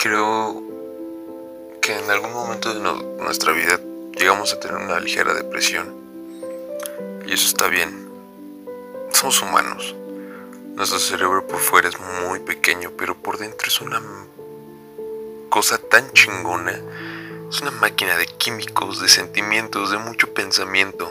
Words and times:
Creo 0.00 0.62
que 1.82 1.98
en 1.98 2.08
algún 2.08 2.32
momento 2.32 2.72
de 2.72 2.78
nuestra 2.80 3.52
vida 3.52 3.80
llegamos 4.16 4.52
a 4.52 4.60
tener 4.60 4.76
una 4.76 5.00
ligera 5.00 5.34
depresión. 5.34 5.92
Y 7.26 7.32
eso 7.32 7.48
está 7.48 7.66
bien. 7.66 8.08
Somos 9.10 9.42
humanos. 9.42 9.96
Nuestro 10.76 11.00
cerebro 11.00 11.44
por 11.48 11.58
fuera 11.58 11.88
es 11.88 11.96
muy 11.98 12.38
pequeño, 12.38 12.92
pero 12.96 13.16
por 13.16 13.38
dentro 13.38 13.66
es 13.66 13.80
una 13.80 14.00
cosa 15.48 15.78
tan 15.78 16.12
chingona. 16.12 16.80
Es 17.50 17.60
una 17.62 17.72
máquina 17.72 18.16
de 18.16 18.26
químicos, 18.26 19.00
de 19.00 19.08
sentimientos, 19.08 19.90
de 19.90 19.98
mucho 19.98 20.32
pensamiento. 20.32 21.10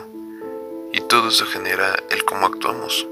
Y 0.94 1.02
todo 1.02 1.28
eso 1.28 1.46
genera 1.46 1.94
el 2.10 2.24
cómo 2.24 2.46
actuamos. 2.46 3.06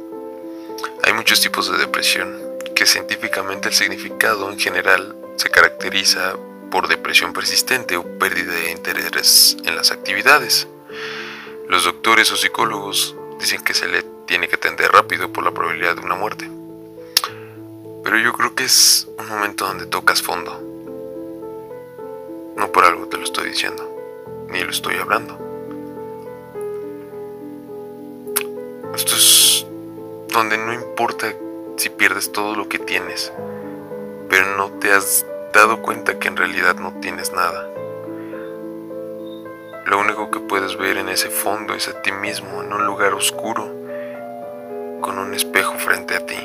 Hay 1.04 1.12
muchos 1.12 1.42
tipos 1.42 1.70
de 1.70 1.78
depresión, 1.78 2.39
que 2.73 2.86
científicamente 2.86 3.68
el 3.68 3.76
significado 3.76 4.50
en 4.50 4.57
general 4.57 5.18
se 5.36 5.49
caracteriza 5.49 6.35
por 6.71 6.88
depresión 6.88 7.34
persistente 7.34 7.98
o 7.98 8.03
pérdida 8.20 8.53
de 8.53 8.71
interés 8.71 9.57
en 9.63 9.76
las 9.76 9.91
actividades. 9.91 10.67
Los 11.70 11.85
doctores 11.85 12.31
o 12.31 12.38
psicólogos 12.38 13.16
dicen 13.40 13.63
que 13.63 13.73
se 13.73 13.88
le 13.88 14.03
tiene 14.26 14.48
que 14.48 14.55
atender 14.55 14.91
rápido 14.91 15.31
por 15.31 15.43
la 15.43 15.52
probabilidad 15.52 15.95
de 15.95 16.02
una 16.02 16.16
muerte. 16.16 16.49
Pero 18.03 18.17
yo 18.20 18.34
creo 18.34 18.55
que 18.55 18.66
es 18.66 19.07
un 19.17 19.27
momento 19.27 19.66
donde 19.66 19.85
tocas 19.85 20.21
fondo. 20.21 20.62
No 22.55 22.71
por 22.71 22.85
algo 22.85 23.07
te 23.07 23.17
lo 23.17 23.23
estoy 23.23 23.49
diciendo, 23.49 23.90
ni 24.49 24.63
lo 24.63 24.70
estoy 24.70 24.95
hablando. 24.95 25.40
Esto 28.95 29.15
es 29.15 29.65
donde 30.29 30.57
no 30.57 30.73
importa 30.73 31.34
si 31.77 31.90
pierdes 31.90 32.31
todo 32.31 32.55
lo 32.55 32.70
que 32.70 32.79
tienes, 32.79 33.31
te 34.85 34.91
has 34.91 35.25
dado 35.52 35.81
cuenta 35.81 36.20
que 36.20 36.27
en 36.27 36.38
realidad 36.38 36.75
no 36.75 36.93
tienes 37.02 37.34
nada. 37.34 37.68
Lo 39.87 39.98
único 39.98 40.29
que 40.29 40.40
puedes 40.40 40.77
ver 40.77 40.98
en 40.98 41.10
ese 41.10 41.32
fondo 41.32 41.73
es 41.73 41.87
a 41.87 42.04
ti 42.04 42.12
mismo 42.12 42.62
en 42.62 42.71
un 42.71 42.85
lugar 42.85 43.15
oscuro, 43.15 43.63
con 45.01 45.18
un 45.18 45.34
espejo 45.34 45.73
frente 45.79 46.15
a 46.15 46.23
ti. 46.23 46.37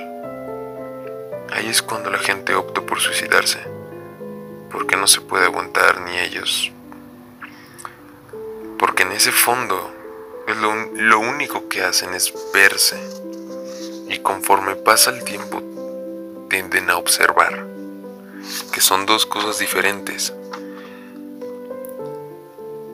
Ahí 1.53 1.69
es 1.69 1.83
cuando 1.83 2.09
la 2.09 2.17
gente 2.17 2.55
opta 2.55 2.81
por 2.81 2.99
suicidarse, 3.01 3.59
porque 4.71 4.97
no 4.97 5.07
se 5.07 5.21
puede 5.21 5.45
aguantar 5.45 6.01
ni 6.01 6.19
ellos. 6.19 6.73
Porque 8.79 9.03
en 9.03 9.13
ese 9.13 9.33
fondo 9.33 9.93
lo, 10.47 10.75
lo 10.95 11.19
único 11.19 11.69
que 11.69 11.83
hacen 11.83 12.15
es 12.15 12.33
verse 12.55 12.99
y 14.09 14.19
conforme 14.21 14.77
pasa 14.77 15.11
el 15.11 15.25
tiempo 15.25 15.63
tienden 16.49 16.89
a 16.89 16.97
observar, 16.97 17.67
que 18.73 18.81
son 18.81 19.07
dos 19.07 19.27
cosas 19.27 19.59
diferentes. 19.59 20.33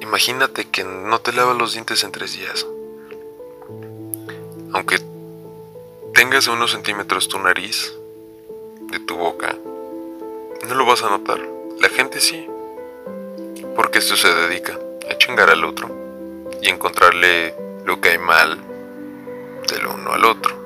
Imagínate 0.01 0.67
que 0.67 0.85
no 0.85 1.21
te 1.21 1.33
lavas 1.33 1.57
los 1.57 1.73
dientes 1.73 2.05
en 2.05 2.13
tres 2.13 2.33
días. 2.33 2.67
Aunque 4.73 5.01
tengas 6.15 6.47
unos 6.47 6.73
centímetros 6.73 7.29
tu 7.29 7.39
nariz 7.39 7.93
de 8.91 9.01
tu 9.01 9.17
boca, 9.17 9.57
no 10.69 10.75
lo 10.75 10.87
vas 10.87 11.03
a 11.03 11.11
notar. 11.11 11.41
La 11.81 11.89
gente 11.89 12.21
sí. 12.21 12.47
Porque 13.75 13.99
esto 13.99 14.17
se 14.17 14.33
dedica 14.33 14.79
a 15.11 15.19
chingar 15.19 15.51
al 15.51 15.65
otro 15.65 15.91
y 16.63 16.69
encontrarle 16.69 17.55
lo 17.85 18.01
que 18.01 18.11
hay 18.11 18.19
mal 18.19 18.59
del 19.69 19.87
uno 19.87 20.13
al 20.13 20.25
otro. 20.25 20.57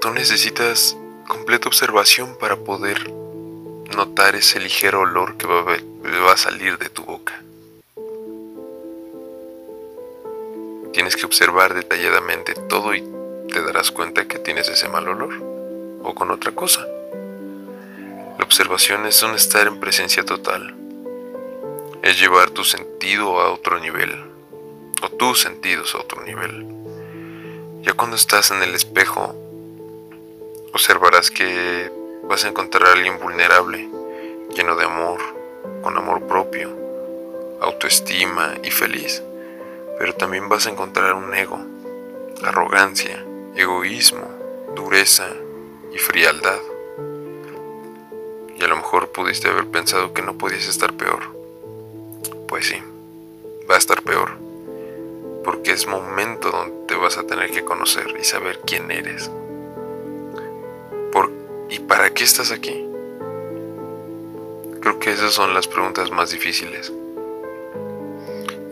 Tú 0.00 0.10
necesitas 0.10 0.96
completa 1.26 1.68
observación 1.68 2.36
para 2.38 2.56
poder 2.56 3.10
notar 3.96 4.34
ese 4.36 4.60
ligero 4.60 5.00
olor 5.00 5.36
que 5.36 5.46
va 5.46 6.32
a, 6.32 6.36
salir 6.36 6.78
de 6.78 6.88
tu 6.88 7.04
boca. 7.04 7.42
Tienes 10.92 11.16
que 11.16 11.26
observar 11.26 11.74
detalladamente 11.74 12.54
todo 12.54 12.94
y 12.94 13.02
te 13.52 13.62
darás 13.62 13.90
cuenta 13.90 14.26
que 14.26 14.38
tienes 14.38 14.68
ese 14.68 14.88
mal 14.88 15.08
olor 15.08 15.34
o 16.02 16.14
con 16.14 16.30
otra 16.30 16.52
cosa. 16.52 16.86
La 18.38 18.44
observación 18.44 19.06
es 19.06 19.22
un 19.22 19.34
estar 19.34 19.66
en 19.66 19.80
presencia 19.80 20.24
total. 20.24 20.74
Es 22.02 22.18
llevar 22.20 22.50
tu 22.50 22.64
sentido 22.64 23.40
a 23.40 23.52
otro 23.52 23.78
nivel 23.78 24.10
o 25.02 25.08
tus 25.08 25.40
sentidos 25.40 25.94
a 25.94 25.98
otro 25.98 26.22
nivel. 26.22 26.66
Ya 27.82 27.92
cuando 27.94 28.16
estás 28.16 28.50
en 28.50 28.62
el 28.62 28.74
espejo 28.74 29.34
observarás 30.72 31.30
que 31.30 31.90
vas 32.24 32.44
a 32.44 32.48
encontrar 32.48 32.88
a 32.88 32.92
alguien 32.92 33.18
vulnerable, 33.18 33.88
lleno 34.54 34.74
de 34.76 34.84
amor, 34.84 35.20
con 35.82 35.96
amor 35.96 36.26
propio, 36.26 36.70
autoestima 37.60 38.54
y 38.62 38.70
feliz. 38.70 39.22
Pero 39.98 40.14
también 40.14 40.48
vas 40.48 40.66
a 40.66 40.70
encontrar 40.70 41.14
un 41.14 41.34
ego, 41.34 41.60
arrogancia, 42.42 43.22
egoísmo, 43.54 44.26
dureza 44.74 45.28
y 45.92 45.98
frialdad. 45.98 46.58
Y 48.56 48.64
a 48.64 48.68
lo 48.68 48.76
mejor 48.76 49.10
pudiste 49.10 49.48
haber 49.48 49.66
pensado 49.66 50.14
que 50.14 50.22
no 50.22 50.38
podías 50.38 50.66
estar 50.66 50.94
peor. 50.94 51.22
Pues 52.48 52.66
sí, 52.66 52.82
va 53.70 53.74
a 53.74 53.78
estar 53.78 54.02
peor. 54.02 54.38
Porque 55.44 55.72
es 55.72 55.86
momento 55.86 56.50
donde 56.50 56.86
te 56.86 56.94
vas 56.94 57.18
a 57.18 57.26
tener 57.26 57.50
que 57.50 57.64
conocer 57.64 58.16
y 58.18 58.24
saber 58.24 58.60
quién 58.64 58.90
eres. 58.90 59.30
¿Y 61.72 61.78
para 61.78 62.10
qué 62.10 62.22
estás 62.22 62.52
aquí? 62.52 62.86
Creo 64.82 64.98
que 64.98 65.10
esas 65.10 65.32
son 65.32 65.54
las 65.54 65.66
preguntas 65.66 66.10
más 66.10 66.30
difíciles. 66.30 66.92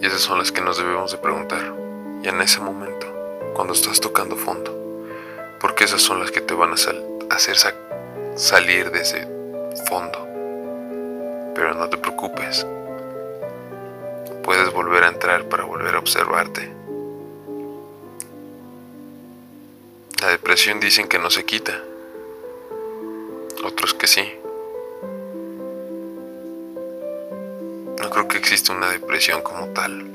Y 0.03 0.07
esas 0.07 0.21
son 0.21 0.37
las 0.37 0.53
que 0.53 0.61
nos 0.61 0.77
debemos 0.77 1.11
de 1.11 1.17
preguntar. 1.17 1.75
Y 2.23 2.29
en 2.29 2.43
ese 2.43 2.61
momento, 2.61 3.07
cuando 3.55 3.73
estás 3.73 4.01
tocando 4.01 4.37
fondo, 4.37 4.77
porque 5.63 5.85
esas 5.85 6.03
son 6.03 6.21
las 6.21 6.31
que 6.31 6.43
te 6.43 6.53
van 6.53 6.73
a 6.73 6.75
hacer 6.75 7.57
salir 8.37 8.91
de 8.91 9.01
ese 9.01 9.27
fondo. 9.89 10.19
Pero 11.55 11.73
no 11.73 11.89
te 11.89 11.97
preocupes. 11.97 12.67
Puedes 14.45 14.71
volver 14.75 15.05
a 15.05 15.09
entrar 15.09 15.49
para 15.49 15.65
volver 15.65 15.95
a 15.95 16.01
observarte. 16.01 16.71
La 20.21 20.29
depresión 20.29 20.81
dicen 20.81 21.09
que 21.09 21.19
no 21.19 21.31
se 21.31 21.47
quita 21.47 21.81
otros 23.63 23.95
que 23.95 24.07
sí. 24.07 24.33
No 27.99 28.11
creo 28.11 28.29
que 28.29 28.39
exista 28.39 28.73
una 28.73 28.89
depresión 28.89 29.43
como 29.43 29.67
tal, 29.69 30.11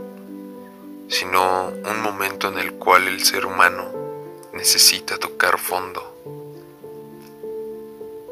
sino 1.08 1.68
un 1.68 2.02
momento 2.02 2.48
en 2.48 2.58
el 2.58 2.74
cual 2.74 3.08
el 3.08 3.24
ser 3.24 3.46
humano 3.46 3.92
necesita 4.54 5.18
tocar 5.18 5.60
fondo 5.60 6.16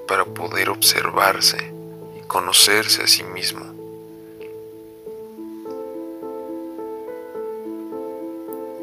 para 0.08 0.26
poder 0.26 0.70
observarse 0.70 1.72
y 2.18 2.22
conocerse 2.28 3.04
a 3.04 3.08
sí 3.08 3.24
mismo. 3.24 3.66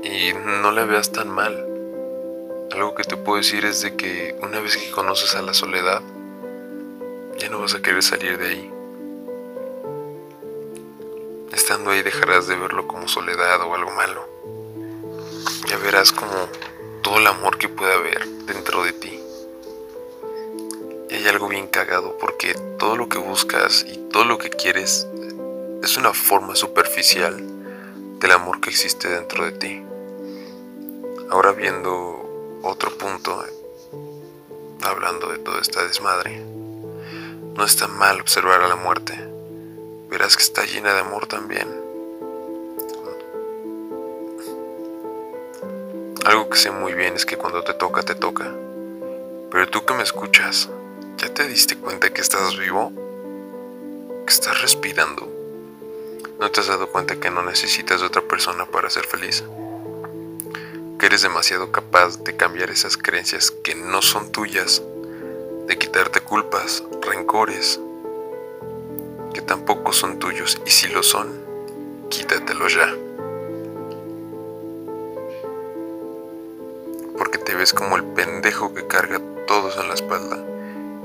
Y 0.02 0.32
no 0.32 0.70
la 0.72 0.84
veas 0.84 1.12
tan 1.12 1.28
mal. 1.28 1.66
Algo 2.72 2.94
que 2.94 3.04
te 3.04 3.16
puedo 3.16 3.38
decir 3.38 3.64
es 3.64 3.82
de 3.82 3.97
que 3.97 4.36
una 4.42 4.60
vez 4.60 4.76
que 4.76 4.91
conoces 4.91 5.34
a 5.34 5.42
la 5.42 5.54
soledad, 5.54 6.02
ya 7.40 7.48
no 7.48 7.60
vas 7.60 7.74
a 7.74 7.80
querer 7.80 8.02
salir 8.02 8.36
de 8.36 8.48
ahí. 8.48 8.70
Estando 11.52 11.90
ahí 11.90 12.02
dejarás 12.02 12.46
de 12.46 12.54
verlo 12.54 12.86
como 12.86 13.08
soledad 13.08 13.62
o 13.62 13.74
algo 13.74 13.90
malo. 13.92 14.28
Ya 15.66 15.78
verás 15.78 16.12
como 16.12 16.48
todo 17.02 17.18
el 17.18 17.26
amor 17.26 17.56
que 17.56 17.70
puede 17.70 17.94
haber 17.94 18.26
dentro 18.44 18.84
de 18.84 18.92
ti. 18.92 19.18
Y 21.09 21.15
hay 21.15 21.28
algo 21.28 21.48
bien 21.48 21.66
cagado 21.66 22.18
porque 22.18 22.53
todo 22.78 22.97
lo 22.97 23.09
que 23.09 23.18
buscas 23.18 23.86
y 23.88 23.97
todo 24.10 24.24
lo 24.24 24.36
que 24.36 24.50
quieres 24.50 25.06
es 25.82 25.97
una 25.97 26.12
forma 26.12 26.54
superficial 26.54 27.42
del 28.18 28.32
amor 28.32 28.60
que 28.60 28.68
existe 28.68 29.09
dentro 29.09 29.47
de 29.47 29.53
ti. 29.53 29.82
Ahora 31.30 31.53
viendo 31.53 32.60
otro 32.62 32.97
punto, 32.98 33.42
hablando 34.82 35.28
de 35.32 35.38
toda 35.38 35.60
esta 35.60 35.82
desmadre, 35.84 36.59
no 37.60 37.66
está 37.66 37.89
mal 37.89 38.18
observar 38.22 38.62
a 38.62 38.68
la 38.68 38.77
muerte. 38.77 39.12
Verás 40.09 40.34
que 40.34 40.42
está 40.42 40.65
llena 40.65 40.95
de 40.95 41.01
amor 41.01 41.27
también. 41.27 41.68
Algo 46.24 46.48
que 46.48 46.57
sé 46.57 46.71
muy 46.71 46.95
bien 46.95 47.16
es 47.16 47.27
que 47.27 47.36
cuando 47.36 47.62
te 47.62 47.74
toca, 47.74 48.03
te 48.03 48.15
toca. 48.15 48.51
Pero 49.51 49.68
tú 49.68 49.84
que 49.84 49.92
me 49.92 50.03
escuchas, 50.03 50.71
¿ya 51.18 51.34
te 51.34 51.47
diste 51.48 51.77
cuenta 51.77 52.09
que 52.09 52.22
estás 52.22 52.57
vivo? 52.57 52.95
Que 54.24 54.33
estás 54.33 54.63
respirando. 54.63 55.30
¿No 56.39 56.51
te 56.51 56.60
has 56.60 56.68
dado 56.68 56.89
cuenta 56.89 57.21
que 57.21 57.30
no 57.30 57.42
necesitas 57.42 58.01
de 58.01 58.06
otra 58.06 58.22
persona 58.22 58.65
para 58.65 58.89
ser 58.89 59.04
feliz? 59.04 59.45
Que 60.98 61.04
eres 61.04 61.21
demasiado 61.21 61.71
capaz 61.72 62.24
de 62.24 62.34
cambiar 62.39 62.71
esas 62.71 62.97
creencias 62.97 63.51
que 63.51 63.74
no 63.74 64.01
son 64.01 64.33
tuyas 64.33 64.83
de 65.70 65.78
quitarte 65.78 66.20
culpas, 66.20 66.82
rencores, 67.00 67.78
que 69.32 69.40
tampoco 69.40 69.92
son 69.92 70.18
tuyos 70.18 70.60
y 70.66 70.70
si 70.70 70.88
lo 70.88 71.04
son, 71.04 71.28
quítatelos 72.08 72.74
ya. 72.74 72.92
Porque 77.16 77.38
te 77.38 77.54
ves 77.54 77.72
como 77.72 77.94
el 77.94 78.02
pendejo 78.02 78.74
que 78.74 78.88
carga 78.88 79.20
todos 79.46 79.78
en 79.78 79.86
la 79.86 79.94
espalda 79.94 80.44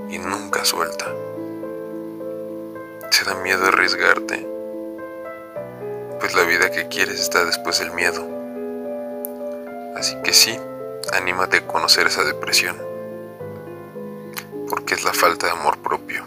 y 0.10 0.18
nunca 0.18 0.66
suelta. 0.66 1.14
Te 3.12 3.24
da 3.24 3.36
miedo 3.36 3.68
arriesgarte, 3.68 4.48
pues 6.20 6.34
la 6.34 6.42
vida 6.42 6.72
que 6.72 6.88
quieres 6.88 7.20
está 7.20 7.46
después 7.46 7.78
del 7.78 7.92
miedo. 7.92 8.28
Así 9.96 10.16
que 10.24 10.34
sí, 10.34 10.58
anímate 11.14 11.58
a 11.58 11.68
conocer 11.68 12.08
esa 12.08 12.24
depresión, 12.24 12.76
porque 14.86 15.02
es 15.02 15.04
la 15.04 15.14
falta 15.14 15.48
de 15.48 15.54
amor 15.54 15.80
propio. 15.80 16.24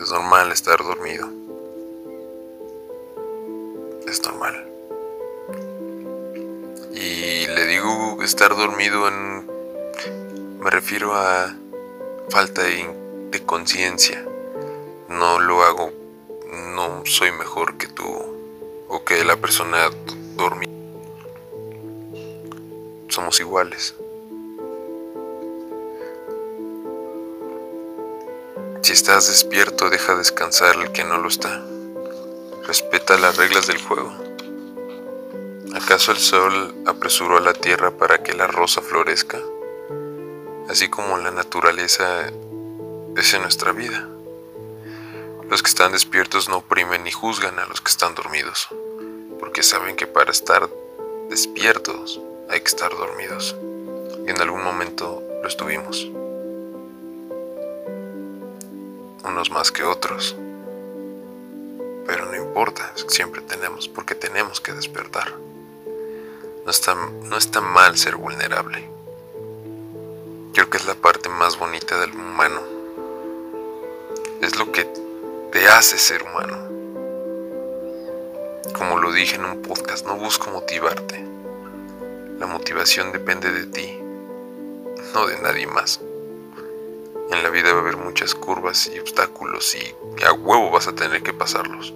Es 0.00 0.12
normal 0.12 0.52
estar 0.52 0.78
dormido. 0.78 1.28
Es 4.06 4.22
normal. 4.22 4.68
Y 6.94 7.48
le 7.48 7.66
digo 7.66 8.22
estar 8.22 8.50
dormido 8.50 9.08
en... 9.08 9.50
Me 10.60 10.70
refiero 10.70 11.12
a 11.16 11.56
falta 12.28 12.62
de, 12.62 12.88
de 13.32 13.44
conciencia. 13.44 14.24
No 15.08 15.40
lo 15.40 15.64
hago, 15.64 15.90
no 16.72 17.02
soy 17.04 17.32
mejor 17.32 17.78
que 17.78 17.88
tú 17.88 18.06
o 18.86 19.04
que 19.04 19.24
la 19.24 19.34
persona 19.38 19.90
dormida. 20.36 20.70
Somos 23.08 23.40
iguales. 23.40 23.96
Si 28.86 28.92
estás 28.92 29.26
despierto, 29.26 29.90
deja 29.90 30.14
descansar 30.14 30.76
el 30.76 30.92
que 30.92 31.02
no 31.02 31.18
lo 31.18 31.26
está. 31.26 31.60
Respeta 32.68 33.18
las 33.18 33.36
reglas 33.36 33.66
del 33.66 33.82
juego. 33.82 34.14
¿Acaso 35.74 36.12
el 36.12 36.18
sol 36.18 36.72
apresuró 36.86 37.36
a 37.36 37.40
la 37.40 37.52
tierra 37.52 37.90
para 37.90 38.22
que 38.22 38.32
la 38.32 38.46
rosa 38.46 38.82
florezca? 38.82 39.40
Así 40.68 40.88
como 40.88 41.18
la 41.18 41.32
naturaleza 41.32 42.30
es 43.16 43.34
en 43.34 43.42
nuestra 43.42 43.72
vida. 43.72 44.08
Los 45.50 45.64
que 45.64 45.68
están 45.68 45.90
despiertos 45.90 46.48
no 46.48 46.58
oprimen 46.58 47.02
ni 47.02 47.10
juzgan 47.10 47.58
a 47.58 47.66
los 47.66 47.80
que 47.80 47.90
están 47.90 48.14
dormidos, 48.14 48.68
porque 49.40 49.64
saben 49.64 49.96
que 49.96 50.06
para 50.06 50.30
estar 50.30 50.70
despiertos 51.28 52.20
hay 52.48 52.60
que 52.60 52.68
estar 52.68 52.92
dormidos. 52.96 53.56
Y 54.28 54.30
en 54.30 54.40
algún 54.40 54.62
momento 54.62 55.24
lo 55.42 55.48
estuvimos. 55.48 56.08
Unos 59.26 59.50
más 59.50 59.72
que 59.72 59.82
otros. 59.82 60.36
Pero 62.06 62.26
no 62.26 62.36
importa, 62.36 62.92
siempre 63.08 63.42
tenemos, 63.42 63.88
porque 63.88 64.14
tenemos 64.14 64.60
que 64.60 64.72
despertar. 64.72 65.34
No 66.64 66.70
está, 66.70 66.94
no 66.94 67.36
está 67.36 67.60
mal 67.60 67.96
ser 67.98 68.16
vulnerable. 68.16 68.88
Creo 70.54 70.70
que 70.70 70.78
es 70.78 70.86
la 70.86 70.94
parte 70.94 71.28
más 71.28 71.58
bonita 71.58 71.98
del 72.00 72.12
humano. 72.12 72.60
Es 74.40 74.56
lo 74.56 74.70
que 74.72 74.88
te 75.52 75.68
hace 75.68 75.98
ser 75.98 76.22
humano. 76.22 76.56
Como 78.76 78.98
lo 78.98 79.12
dije 79.12 79.36
en 79.36 79.44
un 79.44 79.62
podcast, 79.62 80.06
no 80.06 80.16
busco 80.16 80.50
motivarte. 80.50 81.24
La 82.38 82.46
motivación 82.46 83.12
depende 83.12 83.50
de 83.50 83.66
ti, 83.66 83.98
no 85.14 85.26
de 85.26 85.38
nadie 85.40 85.66
más. 85.66 86.00
En 87.36 87.42
la 87.42 87.50
vida 87.50 87.70
va 87.74 87.80
a 87.80 87.82
haber 87.82 87.98
muchas 87.98 88.34
curvas 88.34 88.90
y 88.94 88.98
obstáculos 88.98 89.74
y 89.74 90.24
a 90.24 90.32
huevo 90.32 90.70
vas 90.70 90.88
a 90.88 90.94
tener 90.94 91.22
que 91.22 91.34
pasarlos. 91.34 91.92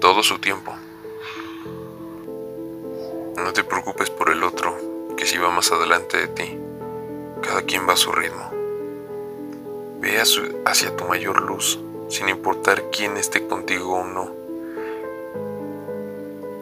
Todo 0.00 0.22
su 0.22 0.38
tiempo. 0.38 0.72
No 3.36 3.52
te 3.52 3.64
preocupes 3.64 4.10
por 4.10 4.30
el 4.30 4.44
otro, 4.44 4.76
que 5.16 5.26
si 5.26 5.38
va 5.38 5.50
más 5.50 5.72
adelante 5.72 6.18
de 6.18 6.28
ti. 6.28 6.56
Cada 7.42 7.62
quien 7.62 7.88
va 7.88 7.94
a 7.94 7.96
su 7.96 8.12
ritmo. 8.12 8.48
Ve 9.98 10.22
hacia 10.66 10.96
tu 10.96 11.04
mayor 11.06 11.40
luz, 11.40 11.80
sin 12.08 12.28
importar 12.28 12.90
quién 12.92 13.16
esté 13.16 13.48
contigo 13.48 13.96
o 13.96 14.04
no. 14.04 14.30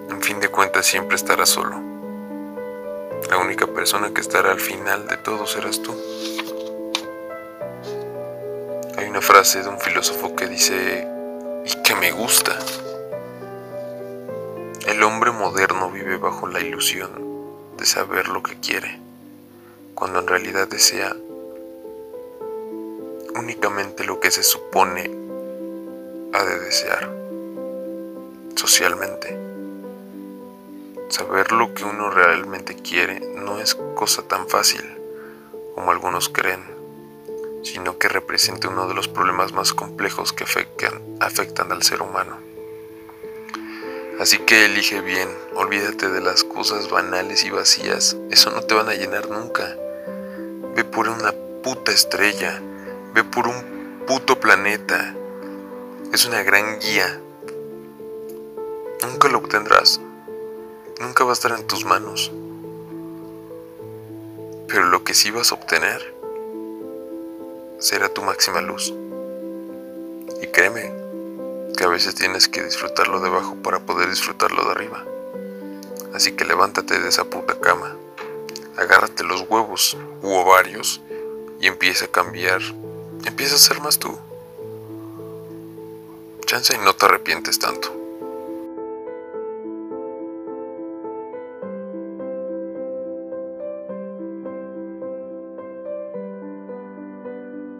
En 0.09 0.23
fin 0.23 0.41
de 0.41 0.49
cuentas 0.49 0.87
siempre 0.87 1.17
estarás 1.17 1.51
solo. 1.51 1.77
La 3.29 3.37
única 3.37 3.67
persona 3.67 4.15
que 4.15 4.23
estará 4.23 4.51
al 4.51 4.61
final 4.61 5.07
de 5.09 5.19
todo 5.19 5.47
serás 5.47 5.83
tú. 5.83 5.95
Hay 9.01 9.09
una 9.09 9.23
frase 9.23 9.63
de 9.63 9.69
un 9.71 9.81
filósofo 9.81 10.37
que 10.37 10.47
dice, 10.47 11.09
y 11.65 11.83
que 11.83 11.95
me 11.95 12.13
gusta, 12.13 12.59
el 14.87 15.03
hombre 15.03 15.31
moderno 15.31 15.91
vive 15.91 16.19
bajo 16.19 16.47
la 16.47 16.61
ilusión 16.61 17.11
de 17.79 17.87
saber 17.87 18.29
lo 18.29 18.43
que 18.43 18.61
quiere, 18.61 18.99
cuando 19.95 20.19
en 20.19 20.27
realidad 20.27 20.69
desea 20.69 21.17
únicamente 23.35 24.05
lo 24.05 24.21
que 24.21 24.31
se 24.31 24.43
supone 24.43 25.11
ha 26.35 26.45
de 26.45 26.59
desear 26.59 27.11
socialmente. 28.55 29.35
Saber 31.09 31.53
lo 31.53 31.73
que 31.73 31.85
uno 31.85 32.11
realmente 32.11 32.77
quiere 32.77 33.21
no 33.35 33.61
es 33.61 33.75
cosa 33.95 34.29
tan 34.29 34.47
fácil 34.47 34.85
como 35.75 35.91
algunos 35.91 36.29
creen 36.29 36.80
sino 37.63 37.99
que 37.99 38.09
representa 38.09 38.69
uno 38.69 38.89
de 38.89 38.95
los 38.95 39.09
problemas 39.09 39.53
más 39.53 39.73
complejos 39.73 40.33
que 40.33 40.45
afectan, 40.45 41.73
al 41.73 41.83
ser 41.83 42.03
humano. 42.03 42.39
Así 44.19 44.39
que 44.39 44.67
elige 44.67 45.01
bien, 45.01 45.29
olvídate 45.55 46.09
de 46.09 46.21
las 46.21 46.45
cosas 46.45 46.91
banales 46.91 47.45
y 47.45 47.51
vacías, 47.51 48.17
eso 48.31 48.51
no 48.51 48.63
te 48.63 48.75
van 48.75 48.89
a 48.89 48.95
llenar 48.95 49.31
nunca. 49.31 49.77
Ve 50.75 50.85
por 50.85 51.09
una 51.09 51.33
puta 51.63 51.93
estrella, 51.93 52.61
ve 53.15 53.25
por 53.25 53.49
un 53.49 54.05
puto 54.07 54.39
planeta. 54.39 55.15
Es 56.13 56.27
una 56.27 56.43
gran 56.43 56.81
guía. 56.81 57.21
Nunca 59.03 59.29
lo 59.29 59.39
obtendrás, 59.39 60.01
nunca 61.01 61.25
va 61.25 61.31
a 61.31 61.35
estar 61.35 61.53
en 61.53 61.67
tus 61.67 61.85
manos. 61.85 62.31
Pero 64.69 64.85
lo 64.85 65.03
que 65.03 65.15
sí 65.15 65.31
vas 65.31 65.51
a 65.51 65.55
obtener 65.55 66.20
será 67.81 68.09
tu 68.09 68.23
máxima 68.23 68.61
luz. 68.61 68.95
Y 70.43 70.47
créeme 70.47 70.93
que 71.77 71.85
a 71.85 71.89
veces 71.89 72.15
tienes 72.15 72.47
que 72.47 72.63
disfrutarlo 72.63 73.21
de 73.21 73.29
abajo 73.29 73.57
para 73.57 73.81
poder 73.81 74.09
disfrutarlo 74.09 74.65
de 74.65 74.71
arriba. 74.71 75.05
Así 76.15 76.33
que 76.33 76.45
levántate 76.45 77.01
de 77.01 77.09
esa 77.09 77.25
puta 77.25 77.59
cama, 77.59 77.97
agárrate 78.77 79.25
los 79.25 79.43
huevos 79.49 79.97
u 80.23 80.33
ovarios 80.35 81.01
y 81.61 81.67
empieza 81.67 82.05
a 82.05 82.09
cambiar, 82.09 82.61
empieza 83.25 83.57
a 83.57 83.59
ser 83.59 83.81
más 83.81 83.99
tú. 83.99 84.19
Chance 86.45 86.75
y 86.75 86.79
no 86.79 86.95
te 86.95 87.07
arrepientes 87.07 87.59
tanto. 87.59 87.95